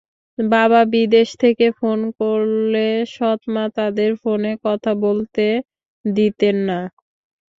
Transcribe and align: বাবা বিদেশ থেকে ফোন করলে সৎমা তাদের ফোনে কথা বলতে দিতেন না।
বাবা 0.37 0.81
বিদেশ 0.93 1.29
থেকে 1.41 1.67
ফোন 1.79 1.99
করলে 2.19 2.85
সৎমা 3.13 3.65
তাদের 3.77 4.11
ফোনে 4.21 4.53
কথা 4.65 4.91
বলতে 5.05 5.45
দিতেন 6.05 6.55
না। 6.69 6.79